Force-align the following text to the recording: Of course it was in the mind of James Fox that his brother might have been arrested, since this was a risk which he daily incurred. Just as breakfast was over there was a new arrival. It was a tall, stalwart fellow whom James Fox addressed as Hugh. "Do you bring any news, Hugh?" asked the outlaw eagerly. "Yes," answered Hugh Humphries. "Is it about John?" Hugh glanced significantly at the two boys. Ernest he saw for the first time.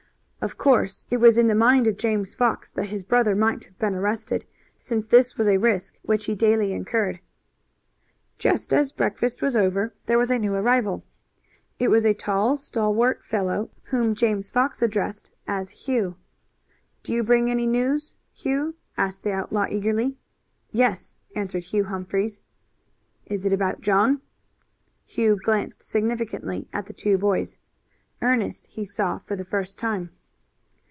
Of 0.43 0.57
course 0.57 1.05
it 1.11 1.17
was 1.17 1.37
in 1.37 1.45
the 1.45 1.53
mind 1.53 1.85
of 1.85 1.97
James 1.99 2.33
Fox 2.33 2.71
that 2.71 2.87
his 2.89 3.03
brother 3.03 3.35
might 3.35 3.65
have 3.65 3.77
been 3.77 3.93
arrested, 3.93 4.43
since 4.75 5.05
this 5.05 5.37
was 5.37 5.47
a 5.47 5.59
risk 5.59 5.99
which 6.01 6.25
he 6.25 6.33
daily 6.33 6.73
incurred. 6.73 7.19
Just 8.39 8.73
as 8.73 8.91
breakfast 8.91 9.43
was 9.43 9.55
over 9.55 9.93
there 10.07 10.17
was 10.17 10.31
a 10.31 10.39
new 10.39 10.55
arrival. 10.55 11.03
It 11.77 11.89
was 11.89 12.07
a 12.07 12.15
tall, 12.15 12.57
stalwart 12.57 13.23
fellow 13.23 13.69
whom 13.91 14.15
James 14.15 14.49
Fox 14.49 14.81
addressed 14.81 15.29
as 15.45 15.69
Hugh. 15.85 16.15
"Do 17.03 17.13
you 17.13 17.21
bring 17.23 17.51
any 17.51 17.67
news, 17.67 18.15
Hugh?" 18.33 18.73
asked 18.97 19.21
the 19.21 19.31
outlaw 19.33 19.67
eagerly. 19.69 20.17
"Yes," 20.71 21.19
answered 21.35 21.65
Hugh 21.65 21.83
Humphries. 21.83 22.41
"Is 23.27 23.45
it 23.45 23.53
about 23.53 23.81
John?" 23.81 24.21
Hugh 25.05 25.35
glanced 25.37 25.83
significantly 25.83 26.67
at 26.73 26.87
the 26.87 26.93
two 26.93 27.19
boys. 27.19 27.59
Ernest 28.23 28.65
he 28.71 28.83
saw 28.83 29.19
for 29.19 29.35
the 29.35 29.45
first 29.45 29.77
time. 29.77 30.09